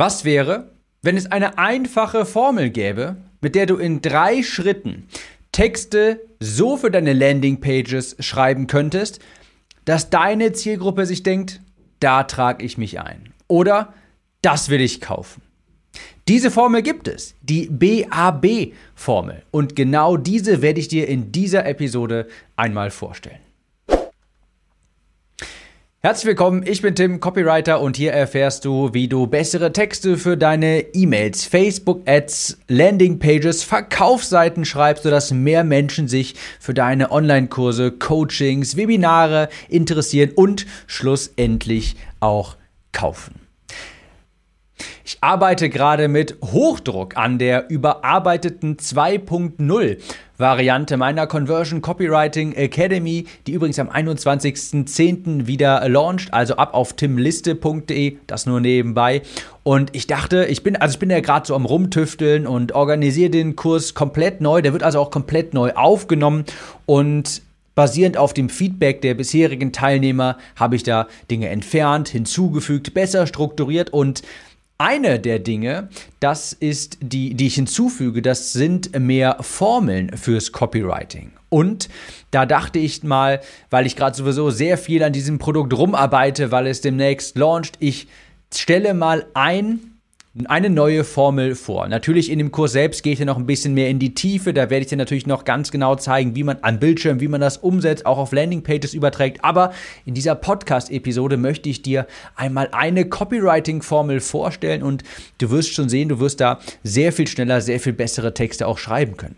[0.00, 0.70] Was wäre,
[1.02, 5.08] wenn es eine einfache Formel gäbe, mit der du in drei Schritten
[5.50, 9.18] Texte so für deine Landingpages schreiben könntest,
[9.84, 11.60] dass deine Zielgruppe sich denkt,
[11.98, 13.32] da trage ich mich ein.
[13.48, 13.92] Oder
[14.40, 15.42] das will ich kaufen.
[16.28, 19.42] Diese Formel gibt es, die BAB-Formel.
[19.50, 23.40] Und genau diese werde ich dir in dieser Episode einmal vorstellen.
[26.08, 30.38] Herzlich willkommen, ich bin Tim, Copywriter und hier erfährst du, wie du bessere Texte für
[30.38, 39.50] deine E-Mails, Facebook-Ads, Landingpages, Verkaufsseiten schreibst, sodass mehr Menschen sich für deine Online-Kurse, Coachings, Webinare
[39.68, 42.56] interessieren und schlussendlich auch
[42.92, 43.34] kaufen.
[45.04, 49.98] Ich arbeite gerade mit Hochdruck an der überarbeiteten 2.0
[50.38, 55.48] Variante meiner Conversion Copywriting Academy, die übrigens am 21.10.
[55.48, 59.22] wieder launcht, also ab auf timliste.de, das nur nebenbei.
[59.64, 63.30] Und ich dachte, ich bin, also ich bin ja gerade so am Rumtüfteln und organisiere
[63.30, 64.62] den Kurs komplett neu.
[64.62, 66.44] Der wird also auch komplett neu aufgenommen
[66.86, 67.42] und
[67.78, 73.90] Basierend auf dem Feedback der bisherigen Teilnehmer habe ich da Dinge entfernt, hinzugefügt, besser strukturiert
[73.90, 74.22] und
[74.78, 75.88] eine der Dinge,
[76.20, 81.32] das ist die, die ich hinzufüge, das sind mehr Formeln fürs Copywriting.
[81.48, 81.88] Und
[82.30, 83.40] da dachte ich mal,
[83.70, 88.06] weil ich gerade sowieso sehr viel an diesem Produkt rumarbeite, weil es demnächst launcht, ich
[88.54, 89.97] stelle mal ein
[90.46, 91.88] eine neue Formel vor.
[91.88, 94.52] Natürlich in dem Kurs selbst gehe ich dann noch ein bisschen mehr in die Tiefe.
[94.54, 97.40] Da werde ich dir natürlich noch ganz genau zeigen, wie man an Bildschirm, wie man
[97.40, 99.44] das umsetzt, auch auf Landingpages überträgt.
[99.44, 99.72] Aber
[100.04, 105.02] in dieser Podcast-Episode möchte ich dir einmal eine Copywriting-Formel vorstellen und
[105.38, 108.78] du wirst schon sehen, du wirst da sehr viel schneller, sehr viel bessere Texte auch
[108.78, 109.36] schreiben können.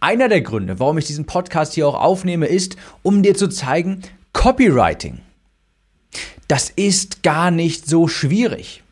[0.00, 4.02] Einer der Gründe, warum ich diesen Podcast hier auch aufnehme, ist, um dir zu zeigen,
[4.32, 5.20] Copywriting.
[6.48, 8.82] Das ist gar nicht so schwierig.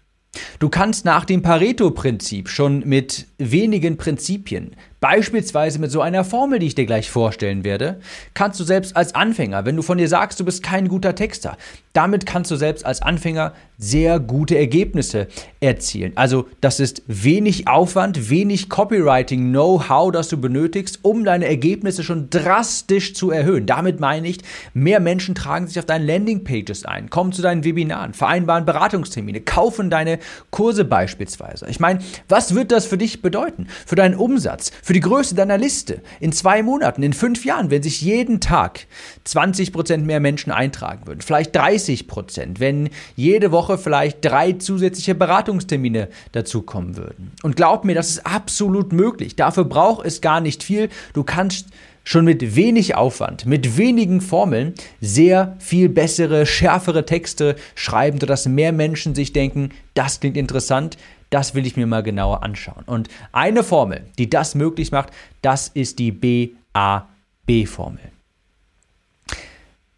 [0.58, 6.66] Du kannst nach dem Pareto-Prinzip schon mit wenigen Prinzipien Beispielsweise mit so einer Formel, die
[6.66, 8.00] ich dir gleich vorstellen werde,
[8.34, 11.56] kannst du selbst als Anfänger, wenn du von dir sagst, du bist kein guter Texter,
[11.92, 15.26] damit kannst du selbst als Anfänger sehr gute Ergebnisse
[15.60, 16.12] erzielen.
[16.14, 22.28] Also das ist wenig Aufwand, wenig Copywriting, Know-how, das du benötigst, um deine Ergebnisse schon
[22.28, 23.64] drastisch zu erhöhen.
[23.64, 24.38] Damit meine ich,
[24.74, 29.88] mehr Menschen tragen sich auf deinen Landingpages ein, kommen zu deinen Webinaren, vereinbaren Beratungstermine, kaufen
[29.88, 30.18] deine
[30.50, 31.66] Kurse beispielsweise.
[31.70, 33.66] Ich meine, was wird das für dich bedeuten?
[33.86, 38.00] Für deinen Umsatz, die Größe deiner Liste in zwei Monaten, in fünf Jahren, wenn sich
[38.00, 38.86] jeden Tag
[39.24, 45.14] 20 Prozent mehr Menschen eintragen würden, vielleicht 30 Prozent, wenn jede Woche vielleicht drei zusätzliche
[45.14, 47.32] Beratungstermine dazukommen würden.
[47.42, 49.36] Und glaub mir, das ist absolut möglich.
[49.36, 50.88] Dafür braucht es gar nicht viel.
[51.12, 51.68] Du kannst
[52.04, 58.72] schon mit wenig Aufwand, mit wenigen Formeln sehr viel bessere, schärfere Texte schreiben, sodass mehr
[58.72, 60.96] Menschen sich denken, das klingt interessant,
[61.30, 62.84] das will ich mir mal genauer anschauen.
[62.86, 65.10] Und eine Formel, die das möglich macht,
[65.42, 68.00] das ist die BAB-Formel.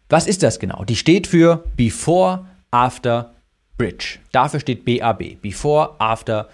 [0.09, 0.83] Was ist das genau?
[0.83, 3.33] Die steht für Before, After,
[3.77, 4.19] Bridge.
[4.31, 5.41] Dafür steht BAB.
[5.41, 6.49] Before, After,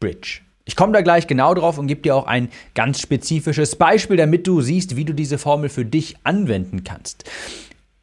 [0.00, 0.40] Bridge.
[0.64, 4.46] Ich komme da gleich genau drauf und gebe dir auch ein ganz spezifisches Beispiel, damit
[4.46, 7.24] du siehst, wie du diese Formel für dich anwenden kannst.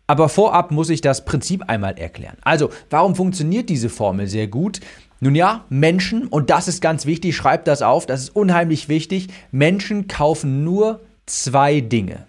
[0.07, 2.38] Aber vorab muss ich das Prinzip einmal erklären.
[2.41, 4.79] Also, warum funktioniert diese Formel sehr gut?
[5.19, 9.28] Nun ja, Menschen, und das ist ganz wichtig, schreibt das auf, das ist unheimlich wichtig,
[9.52, 12.25] Menschen kaufen nur zwei Dinge.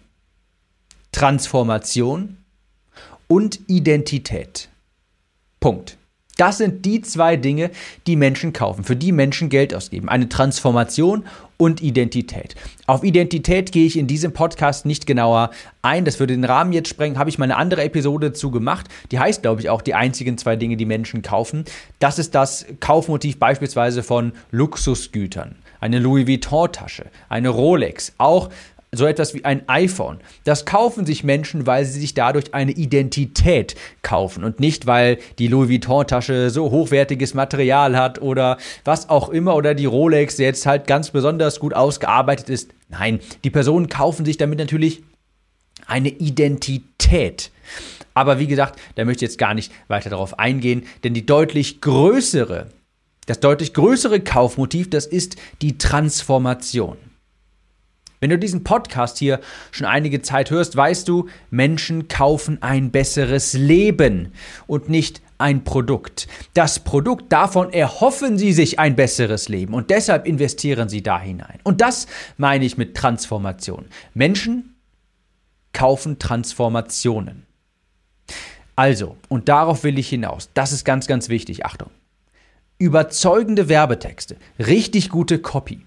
[1.12, 2.36] Transformation
[3.28, 4.68] und Identität.
[5.60, 5.96] Punkt.
[6.36, 7.70] Das sind die zwei Dinge,
[8.06, 10.08] die Menschen kaufen, für die Menschen Geld ausgeben.
[10.08, 11.24] Eine Transformation
[11.60, 12.54] und Identität.
[12.86, 15.50] Auf Identität gehe ich in diesem Podcast nicht genauer
[15.82, 16.04] ein.
[16.04, 17.18] Das würde den Rahmen jetzt sprengen.
[17.18, 18.88] Habe ich mal eine andere Episode zu gemacht.
[19.12, 21.64] Die heißt, glaube ich, auch die einzigen zwei Dinge, die Menschen kaufen.
[21.98, 25.56] Das ist das Kaufmotiv beispielsweise von Luxusgütern.
[25.80, 28.48] Eine Louis Vuitton-Tasche, eine Rolex, auch
[28.92, 30.18] so etwas wie ein iPhone.
[30.44, 35.46] Das kaufen sich Menschen, weil sie sich dadurch eine Identität kaufen und nicht, weil die
[35.46, 40.86] Louis Vuitton-Tasche so hochwertiges Material hat oder was auch immer oder die Rolex jetzt halt
[40.86, 42.70] ganz besonders gut ausgearbeitet ist.
[42.88, 45.02] Nein, die Personen kaufen sich damit natürlich
[45.86, 47.52] eine Identität.
[48.14, 51.80] Aber wie gesagt, da möchte ich jetzt gar nicht weiter darauf eingehen, denn die deutlich
[51.80, 52.66] größere,
[53.26, 56.96] das deutlich größere Kaufmotiv, das ist die Transformation.
[58.20, 59.40] Wenn du diesen Podcast hier
[59.70, 64.32] schon einige Zeit hörst, weißt du, Menschen kaufen ein besseres Leben
[64.66, 66.28] und nicht ein Produkt.
[66.52, 71.60] Das Produkt, davon erhoffen sie sich ein besseres Leben und deshalb investieren sie da hinein.
[71.64, 72.06] Und das
[72.36, 73.86] meine ich mit Transformation.
[74.12, 74.74] Menschen
[75.72, 77.46] kaufen Transformationen.
[78.76, 80.50] Also, und darauf will ich hinaus.
[80.52, 81.64] Das ist ganz, ganz wichtig.
[81.64, 81.90] Achtung.
[82.78, 85.84] überzeugende Werbetexte, richtig gute Copy,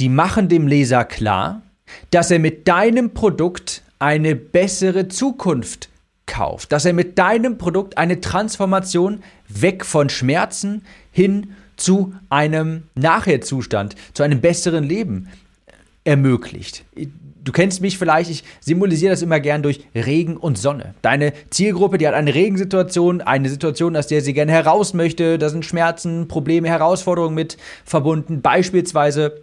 [0.00, 1.62] die machen dem Leser klar,
[2.10, 5.88] dass er mit deinem Produkt eine bessere Zukunft
[6.26, 13.94] kauft, dass er mit deinem Produkt eine Transformation weg von Schmerzen hin zu einem Nachherzustand,
[14.14, 15.28] zu einem besseren Leben
[16.04, 16.84] ermöglicht.
[17.44, 20.94] Du kennst mich vielleicht, ich symbolisiere das immer gern durch Regen und Sonne.
[21.02, 25.50] Deine Zielgruppe, die hat eine Regensituation, eine Situation, aus der sie gerne heraus möchte, da
[25.50, 29.42] sind Schmerzen, Probleme, Herausforderungen mit verbunden, beispielsweise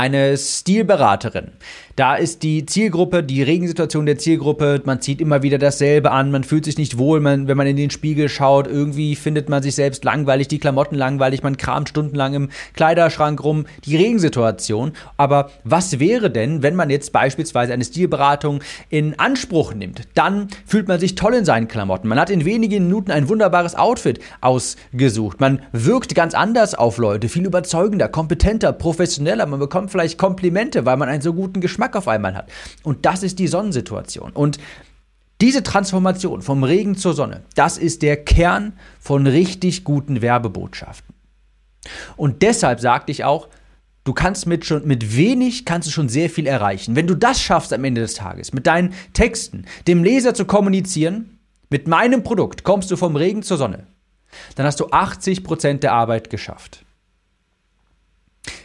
[0.00, 1.52] eine Stilberaterin.
[1.96, 6.44] Da ist die Zielgruppe, die Regensituation der Zielgruppe, man zieht immer wieder dasselbe an, man
[6.44, 9.74] fühlt sich nicht wohl, man, wenn man in den Spiegel schaut, irgendwie findet man sich
[9.74, 14.92] selbst langweilig, die Klamotten langweilig, man kramt stundenlang im Kleiderschrank rum, die Regensituation.
[15.16, 20.02] Aber was wäre denn, wenn man jetzt beispielsweise eine Stilberatung in Anspruch nimmt?
[20.14, 22.08] Dann fühlt man sich toll in seinen Klamotten.
[22.08, 25.40] Man hat in wenigen Minuten ein wunderbares Outfit ausgesucht.
[25.40, 29.46] Man wirkt ganz anders auf Leute, viel überzeugender, kompetenter, professioneller.
[29.46, 32.50] Man bekommt vielleicht Komplimente, weil man einen so guten Geschmack Geschmack auf einmal hat.
[32.82, 34.32] Und das ist die Sonnensituation.
[34.32, 34.58] Und
[35.40, 41.14] diese Transformation vom Regen zur Sonne, das ist der Kern von richtig guten Werbebotschaften.
[42.18, 43.48] Und deshalb sagte ich auch,
[44.04, 46.94] du kannst mit schon mit wenig kannst du schon sehr viel erreichen.
[46.96, 51.38] Wenn du das schaffst am Ende des Tages, mit deinen Texten, dem Leser zu kommunizieren,
[51.70, 53.86] mit meinem Produkt kommst du vom Regen zur Sonne,
[54.56, 56.84] dann hast du 80 Prozent der Arbeit geschafft.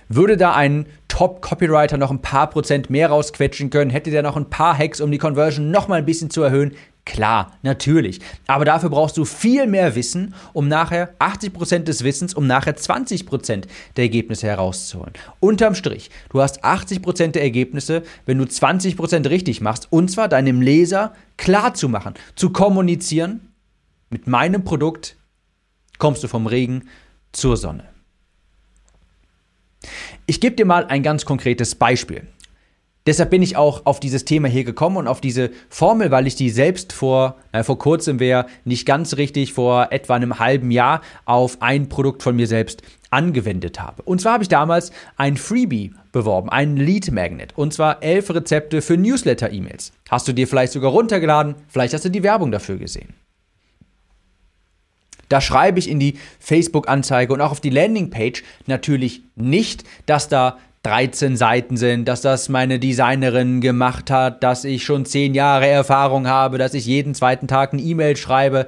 [0.07, 3.89] Würde da ein Top-Copywriter noch ein paar Prozent mehr rausquetschen können?
[3.89, 6.75] Hätte der noch ein paar Hacks, um die Conversion noch mal ein bisschen zu erhöhen?
[7.05, 8.19] Klar, natürlich.
[8.47, 13.65] Aber dafür brauchst du viel mehr Wissen, um nachher 80% des Wissens, um nachher 20%
[13.95, 15.13] der Ergebnisse herauszuholen.
[15.39, 20.61] Unterm Strich, du hast 80% der Ergebnisse, wenn du 20% richtig machst, und zwar deinem
[20.61, 23.51] Leser klar zu machen, zu kommunizieren,
[24.09, 25.15] mit meinem Produkt
[25.99, 26.89] kommst du vom Regen
[27.31, 27.94] zur Sonne.
[30.25, 32.27] Ich gebe dir mal ein ganz konkretes Beispiel.
[33.07, 36.35] Deshalb bin ich auch auf dieses Thema hier gekommen und auf diese Formel, weil ich
[36.35, 41.01] die selbst vor, äh, vor kurzem wäre nicht ganz richtig, vor etwa einem halben Jahr
[41.25, 44.01] auf ein Produkt von mir selbst angewendet habe.
[44.01, 47.53] Und zwar habe ich damals ein Freebie beworben, ein Lead Magnet.
[47.55, 49.91] Und zwar elf Rezepte für Newsletter-E-Mails.
[50.09, 53.13] Hast du dir vielleicht sogar runtergeladen, vielleicht hast du die Werbung dafür gesehen.
[55.29, 60.57] Da schreibe ich in die Facebook-Anzeige und auch auf die Landingpage natürlich nicht, dass da
[60.83, 66.27] 13 Seiten sind, dass das meine Designerin gemacht hat, dass ich schon 10 Jahre Erfahrung
[66.27, 68.67] habe, dass ich jeden zweiten Tag ein E-Mail schreibe.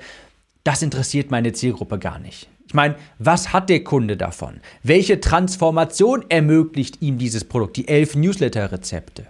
[0.64, 2.50] Das interessiert meine Zielgruppe gar nicht.
[2.68, 4.60] Ich meine, was hat der Kunde davon?
[4.82, 7.78] Welche Transformation ermöglicht ihm dieses Produkt?
[7.78, 9.28] Die elf Newsletter-Rezepte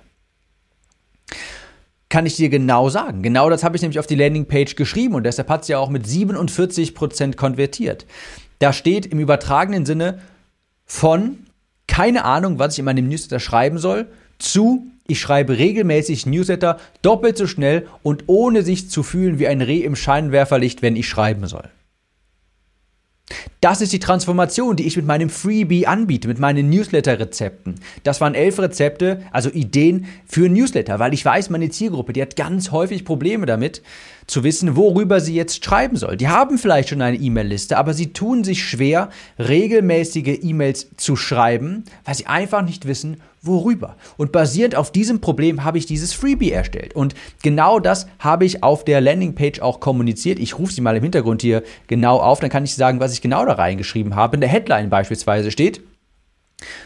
[2.10, 3.22] kann ich dir genau sagen.
[3.22, 5.90] Genau das habe ich nämlich auf die Landingpage geschrieben und deshalb hat sie ja auch
[5.90, 8.06] mit 47% konvertiert.
[8.60, 10.20] Da steht im übertragenen Sinne
[10.86, 11.40] von
[11.88, 14.08] keine Ahnung, was ich in meinem Newsletter schreiben soll,
[14.40, 19.62] zu ich schreibe regelmäßig Newsletter doppelt so schnell und ohne sich zu fühlen wie ein
[19.62, 21.70] Reh im Scheinwerferlicht, wenn ich schreiben soll.
[23.60, 27.76] Das ist die Transformation, die ich mit meinem Freebie anbiete, mit meinen Newsletter-Rezepten.
[28.04, 32.36] Das waren elf Rezepte, also Ideen für Newsletter, weil ich weiß, meine Zielgruppe, die hat
[32.36, 33.82] ganz häufig Probleme damit,
[34.28, 36.18] zu wissen, worüber sie jetzt schreiben soll.
[36.18, 39.10] Die haben vielleicht schon eine E-Mail-Liste, aber sie tun sich schwer,
[39.40, 43.96] regelmäßige E-Mails zu schreiben, weil sie einfach nicht wissen, worüber.
[44.18, 46.94] Und basierend auf diesem Problem habe ich dieses Freebie erstellt.
[46.94, 50.40] Und genau das habe ich auf der Landingpage auch kommuniziert.
[50.40, 53.22] Ich rufe sie mal im Hintergrund hier genau auf, dann kann ich sagen, was ich
[53.22, 54.36] genau da reingeschrieben habe.
[54.36, 55.82] In der Headline beispielsweise steht,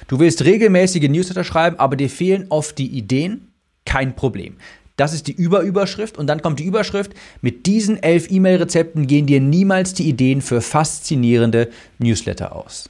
[0.07, 3.47] du willst regelmäßige Newsletter schreiben, aber dir fehlen oft die Ideen.
[3.83, 4.57] Kein Problem.
[4.97, 7.13] Das ist die Überüberschrift und dann kommt die Überschrift.
[7.41, 12.89] Mit diesen elf E-Mail-Rezepten gehen dir niemals die Ideen für faszinierende Newsletter aus.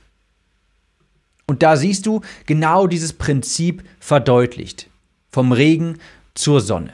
[1.47, 4.87] Und da siehst du genau dieses Prinzip verdeutlicht.
[5.31, 5.97] Vom Regen
[6.33, 6.91] zur Sonne.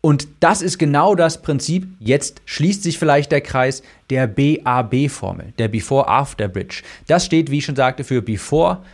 [0.00, 5.66] Und das ist genau das Prinzip, jetzt schließt sich vielleicht der Kreis der BAB-Formel, der
[5.66, 6.84] Before-After Bridge.
[7.08, 8.84] Das steht, wie ich schon sagte, für Before,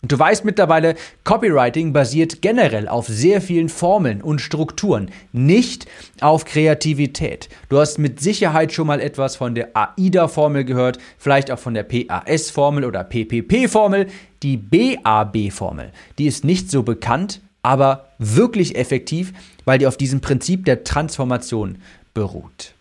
[0.00, 0.08] Bridge.
[0.08, 5.86] Du weißt mittlerweile, Copywriting basiert generell auf sehr vielen Formeln und Strukturen, nicht
[6.20, 7.48] auf Kreativität.
[7.68, 11.84] Du hast mit Sicherheit schon mal etwas von der AIDA-Formel gehört, vielleicht auch von der
[11.84, 14.06] PAS-Formel oder PPP-Formel.
[14.42, 19.34] Die BAB-Formel, die ist nicht so bekannt, aber wirklich effektiv,
[19.66, 21.76] weil die auf diesem Prinzip der Transformation
[22.14, 22.74] beruht.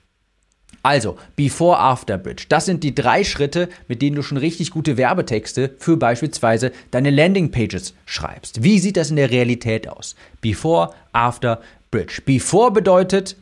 [0.83, 2.45] Also, Before After Bridge.
[2.49, 7.09] Das sind die drei Schritte, mit denen du schon richtig gute Werbetexte für beispielsweise deine
[7.09, 8.63] Landingpages schreibst.
[8.63, 10.15] Wie sieht das in der Realität aus?
[10.41, 12.21] Before After Bridge.
[12.25, 13.35] Before bedeutet,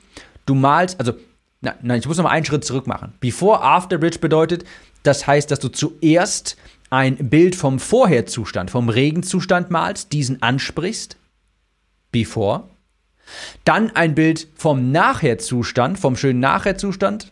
[0.45, 1.13] du malst, also
[1.59, 3.13] Nein, nein, ich muss noch mal einen Schritt zurück machen.
[3.19, 4.63] Before After Bridge bedeutet,
[5.03, 6.55] das heißt, dass du zuerst
[6.89, 11.17] ein Bild vom Vorherzustand, vom Regenzustand malst, diesen ansprichst,
[12.11, 12.69] before,
[13.63, 17.31] dann ein Bild vom Nachherzustand, vom schönen Nachherzustand,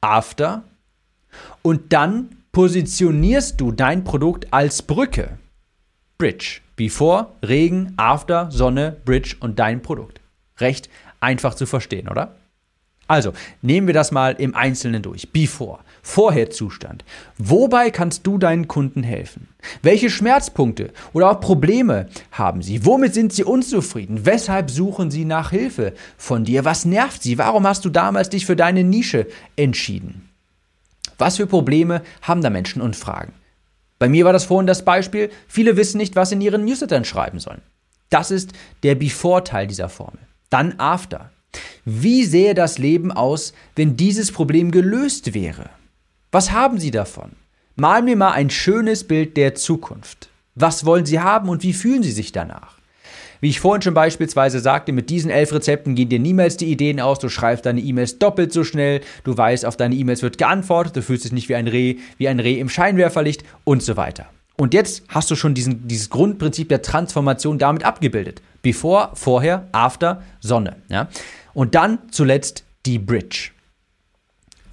[0.00, 0.64] after,
[1.62, 5.38] und dann positionierst du dein Produkt als Brücke,
[6.18, 10.20] Bridge, before, Regen, after, Sonne, Bridge und dein Produkt.
[10.58, 10.88] Recht
[11.20, 12.36] einfach zu verstehen, oder?
[13.06, 15.30] Also, nehmen wir das mal im Einzelnen durch.
[15.30, 17.02] Before, Vorherzustand.
[17.38, 19.48] Wobei kannst du deinen Kunden helfen?
[19.82, 22.84] Welche Schmerzpunkte oder auch Probleme haben sie?
[22.84, 24.26] Womit sind sie unzufrieden?
[24.26, 26.66] Weshalb suchen sie nach Hilfe von dir?
[26.66, 27.38] Was nervt sie?
[27.38, 30.28] Warum hast du damals dich für deine Nische entschieden?
[31.16, 33.32] Was für Probleme haben da Menschen und Fragen?
[33.98, 37.38] Bei mir war das vorhin das Beispiel, viele wissen nicht, was in ihren Newslettern schreiben
[37.38, 37.62] sollen.
[38.10, 40.20] Das ist der Before-Teil dieser Formel.
[40.50, 41.30] Dann After.
[41.86, 45.70] Wie sähe das Leben aus, wenn dieses Problem gelöst wäre?
[46.34, 47.30] Was haben Sie davon?
[47.76, 50.30] Mal mir mal ein schönes Bild der Zukunft.
[50.56, 52.78] Was wollen Sie haben und wie fühlen Sie sich danach?
[53.40, 56.98] Wie ich vorhin schon beispielsweise sagte, mit diesen elf Rezepten gehen dir niemals die Ideen
[56.98, 60.96] aus, du schreibst deine E-Mails doppelt so schnell, du weißt, auf deine E-Mails wird geantwortet,
[60.96, 64.26] du fühlst dich nicht wie ein Reh, wie ein Reh im Scheinwerferlicht und so weiter.
[64.56, 68.42] Und jetzt hast du schon diesen, dieses Grundprinzip der Transformation damit abgebildet.
[68.60, 70.74] Before, vorher, after, Sonne.
[70.88, 71.06] Ja?
[71.52, 73.53] Und dann zuletzt die Bridge.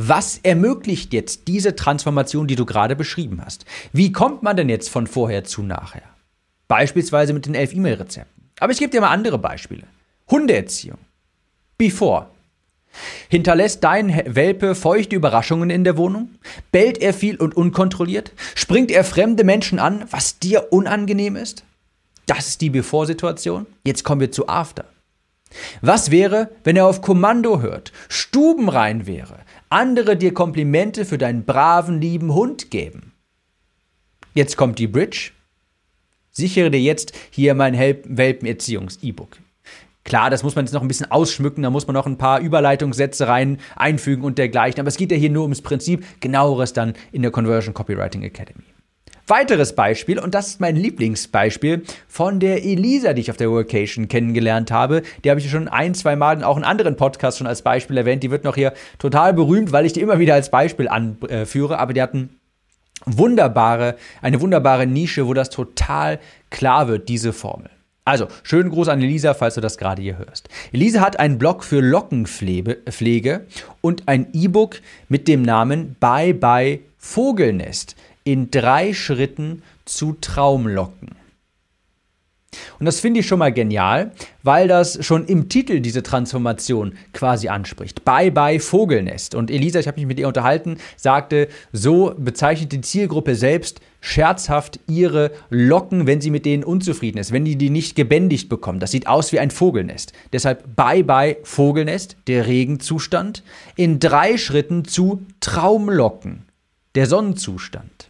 [0.04, 3.66] Was ermöglicht jetzt diese Transformation, die du gerade beschrieben hast?
[3.94, 6.02] Wie kommt man denn jetzt von vorher zu nachher?
[6.68, 8.50] Beispielsweise mit den elf E-Mail-Rezepten.
[8.60, 9.84] Aber ich gebe dir mal andere Beispiele.
[10.28, 10.98] Hundeerziehung.
[11.78, 12.32] Before.
[13.30, 16.32] Hinterlässt dein Welpe feuchte Überraschungen in der Wohnung?
[16.72, 18.32] Bellt er viel und unkontrolliert?
[18.56, 21.64] Springt er fremde Menschen an, was dir unangenehm ist?
[22.26, 23.68] Das ist die Before-Situation.
[23.86, 24.86] Jetzt kommen wir zu After.
[25.82, 29.40] Was wäre, wenn er auf Kommando hört, stubenrein wäre,
[29.72, 33.14] andere dir Komplimente für deinen braven, lieben Hund geben?
[34.34, 35.32] Jetzt kommt die Bridge.
[36.32, 39.38] Sichere dir jetzt hier mein Welpenerziehungs-E-Book.
[40.04, 42.40] Klar, das muss man jetzt noch ein bisschen ausschmücken, da muss man noch ein paar
[42.40, 46.94] Überleitungssätze rein einfügen und dergleichen, aber es geht ja hier nur ums Prinzip, genaueres dann
[47.12, 48.64] in der Conversion Copywriting Academy.
[49.32, 54.10] Weiteres Beispiel, und das ist mein Lieblingsbeispiel von der Elisa, die ich auf der Workation
[54.10, 55.04] kennengelernt habe.
[55.24, 58.24] Die habe ich schon ein, zwei Mal auch in anderen Podcasts schon als Beispiel erwähnt.
[58.24, 61.80] Die wird noch hier total berühmt, weil ich die immer wieder als Beispiel anführe.
[61.80, 62.42] Aber die hatten
[63.06, 66.20] wunderbare, eine wunderbare Nische, wo das total
[66.50, 67.70] klar wird, diese Formel.
[68.04, 70.50] Also, schönen Gruß an Elisa, falls du das gerade hier hörst.
[70.74, 73.46] Elisa hat einen Blog für Lockenpflege
[73.80, 81.22] und ein E-Book mit dem Namen Bye Bye Vogelnest in drei Schritten zu Traumlocken.
[82.80, 84.12] Und das finde ich schon mal genial,
[84.44, 88.04] weil das schon im Titel diese Transformation quasi anspricht.
[88.04, 89.36] Bye bye Vogelnest.
[89.36, 94.80] Und Elisa, ich habe mich mit ihr unterhalten, sagte, so bezeichnet die Zielgruppe selbst scherzhaft
[94.88, 98.80] ihre Locken, wenn sie mit denen unzufrieden ist, wenn die die nicht gebändigt bekommen.
[98.80, 100.12] Das sieht aus wie ein Vogelnest.
[100.34, 103.44] Deshalb bye bye Vogelnest, der Regenzustand,
[103.76, 106.46] in drei Schritten zu Traumlocken,
[106.96, 108.01] der Sonnenzustand.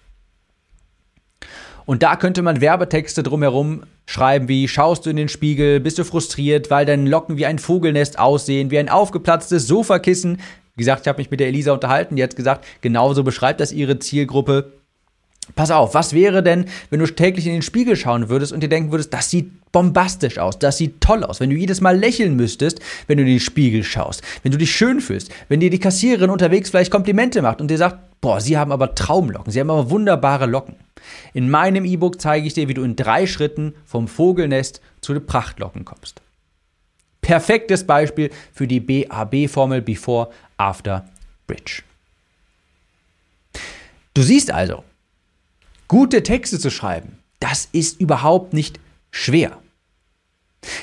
[1.86, 6.04] Und da könnte man Werbetexte drumherum schreiben wie schaust du in den Spiegel, bist du
[6.04, 10.38] frustriert, weil deine Locken wie ein Vogelnest aussehen, wie ein aufgeplatztes Sofakissen.
[10.76, 13.72] Wie gesagt, ich habe mich mit der Elisa unterhalten, die hat gesagt, genauso beschreibt das
[13.72, 14.74] ihre Zielgruppe.
[15.56, 18.70] Pass auf, was wäre denn, wenn du täglich in den Spiegel schauen würdest und dir
[18.70, 22.36] denken würdest, das sieht bombastisch aus, das sieht toll aus, wenn du jedes Mal lächeln
[22.36, 25.80] müsstest, wenn du in den Spiegel schaust, wenn du dich schön fühlst, wenn dir die
[25.80, 29.70] Kassiererin unterwegs vielleicht Komplimente macht und dir sagt, boah, sie haben aber Traumlocken, sie haben
[29.70, 30.76] aber wunderbare Locken.
[31.34, 35.26] In meinem E-Book zeige ich dir, wie du in drei Schritten vom Vogelnest zu den
[35.26, 36.22] Prachtlocken kommst.
[37.22, 41.06] Perfektes Beispiel für die BAB-Formel Before, After,
[41.48, 41.84] Bridge.
[44.14, 44.84] Du siehst also,
[45.92, 48.80] gute Texte zu schreiben, das ist überhaupt nicht
[49.10, 49.58] schwer.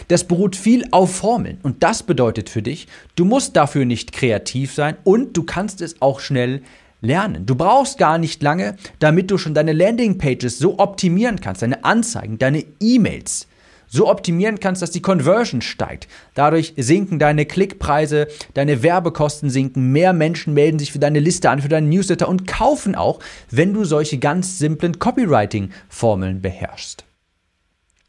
[0.08, 4.74] Das beruht viel auf Formeln und das bedeutet für dich, du musst dafür nicht kreativ
[4.74, 6.60] sein und du kannst es auch schnell
[7.00, 7.46] lernen.
[7.46, 12.36] Du brauchst gar nicht lange, damit du schon deine Landingpages so optimieren kannst, deine Anzeigen,
[12.36, 13.46] deine E-Mails
[13.88, 16.06] so optimieren kannst, dass die Conversion steigt.
[16.34, 21.62] Dadurch sinken deine Klickpreise, deine Werbekosten sinken, mehr Menschen melden sich für deine Liste an,
[21.62, 23.18] für deinen Newsletter und kaufen auch,
[23.50, 27.07] wenn du solche ganz simplen Copywriting-Formeln beherrschst.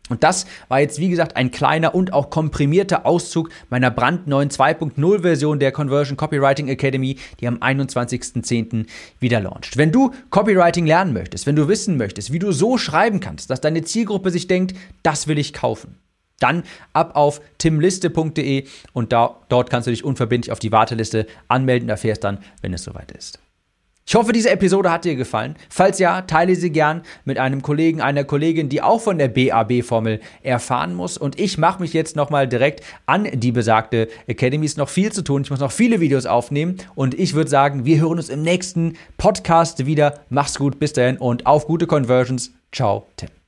[0.09, 5.21] Und das war jetzt, wie gesagt, ein kleiner und auch komprimierter Auszug meiner brandneuen 2.0
[5.21, 8.87] Version der Conversion Copywriting Academy, die am 21.10.
[9.19, 9.77] wieder launcht.
[9.77, 13.61] Wenn du Copywriting lernen möchtest, wenn du wissen möchtest, wie du so schreiben kannst, dass
[13.61, 15.97] deine Zielgruppe sich denkt, das will ich kaufen,
[16.39, 16.63] Dann
[16.93, 22.23] ab auf timliste.de und da, dort kannst du dich unverbindlich auf die Warteliste anmelden erfährst
[22.23, 23.39] dann, wenn es soweit ist.
[24.09, 25.55] Ich hoffe, diese Episode hat dir gefallen.
[25.69, 30.19] Falls ja, teile sie gern mit einem Kollegen, einer Kollegin, die auch von der BAB-Formel
[30.41, 31.15] erfahren muss.
[31.15, 34.65] Und ich mache mich jetzt nochmal direkt an die besagte Academy.
[34.65, 35.43] Ist noch viel zu tun.
[35.43, 36.77] Ich muss noch viele Videos aufnehmen.
[36.95, 40.21] Und ich würde sagen, wir hören uns im nächsten Podcast wieder.
[40.29, 42.51] Mach's gut, bis dahin und auf gute Conversions.
[42.71, 43.38] Ciao, Tim.